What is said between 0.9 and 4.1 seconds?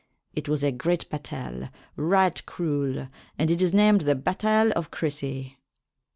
batayle, ryght cruell, and it is named